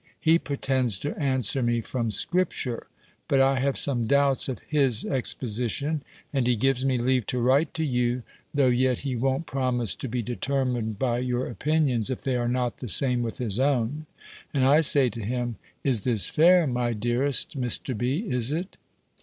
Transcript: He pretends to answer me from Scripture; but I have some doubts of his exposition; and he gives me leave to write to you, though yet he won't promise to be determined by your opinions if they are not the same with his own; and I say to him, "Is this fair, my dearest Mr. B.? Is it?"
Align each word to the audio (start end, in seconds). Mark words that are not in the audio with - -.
He 0.19 0.39
pretends 0.39 0.97
to 1.01 1.15
answer 1.15 1.61
me 1.61 1.79
from 1.79 2.09
Scripture; 2.09 2.87
but 3.27 3.39
I 3.39 3.59
have 3.59 3.77
some 3.77 4.07
doubts 4.07 4.49
of 4.49 4.57
his 4.67 5.05
exposition; 5.05 6.01
and 6.33 6.47
he 6.47 6.55
gives 6.55 6.83
me 6.83 6.97
leave 6.97 7.27
to 7.27 7.37
write 7.39 7.75
to 7.75 7.83
you, 7.85 8.23
though 8.55 8.65
yet 8.65 9.01
he 9.05 9.15
won't 9.15 9.45
promise 9.45 9.93
to 9.97 10.07
be 10.09 10.23
determined 10.23 10.97
by 10.97 11.19
your 11.19 11.45
opinions 11.47 12.09
if 12.09 12.23
they 12.23 12.35
are 12.35 12.49
not 12.49 12.77
the 12.77 12.87
same 12.89 13.21
with 13.21 13.37
his 13.37 13.59
own; 13.59 14.07
and 14.55 14.65
I 14.65 14.81
say 14.81 15.07
to 15.11 15.21
him, 15.23 15.57
"Is 15.83 16.03
this 16.03 16.31
fair, 16.31 16.65
my 16.65 16.93
dearest 16.93 17.55
Mr. 17.61 17.95
B.? 17.95 18.21
Is 18.27 18.51
it?" 18.51 18.77